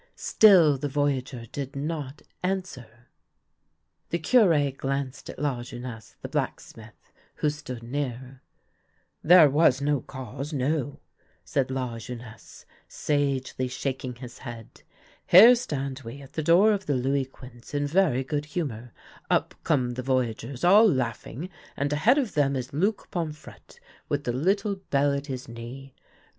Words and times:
Still 0.15 0.79
the 0.79 0.87
voyageur 0.89 1.45
did 1.51 1.75
not 1.75 2.23
answer. 2.41 3.07
The 4.09 4.17
Cure 4.17 4.71
glanced 4.71 5.29
at 5.29 5.37
Lajeunesse 5.37 6.15
the 6.23 6.27
blacksmith, 6.27 7.11
who 7.35 7.51
stood 7.51 7.83
near." 7.83 8.41
There 9.31 9.47
was 9.47 9.79
no 9.79 10.01
cause— 10.01 10.53
no," 10.53 11.01
said 11.45 11.69
Lajeunesse, 11.69 12.65
sagely 12.87 13.27
THE 13.55 13.63
LITTLE 13.65 13.91
BELL 13.91 13.91
OF 13.93 14.01
HONOUR 14.01 14.11
103 14.13 14.15
shaking 14.15 14.15
his 14.15 14.37
head." 14.39 14.83
Here 15.27 15.53
stand 15.55 15.99
we 16.03 16.19
at 16.23 16.33
the 16.33 16.41
door 16.41 16.71
of 16.71 16.87
the 16.87 16.95
Louis 16.95 17.27
Ouinze 17.31 17.75
in 17.75 17.85
very 17.85 18.23
good 18.23 18.45
humour. 18.45 18.93
Up 19.29 19.53
come 19.63 19.91
the 19.91 20.01
voyageurs, 20.01 20.63
all 20.63 20.91
laughing, 20.91 21.47
and 21.77 21.93
ahead 21.93 22.17
of 22.17 22.33
them 22.33 22.55
is 22.55 22.73
Luc 22.73 23.11
Pomfrctte, 23.11 23.77
with 24.09 24.23
the 24.23 24.33
little 24.33 24.77
bell 24.89 25.13
at 25.13 25.27
his 25.27 25.47
knee. 25.47 25.93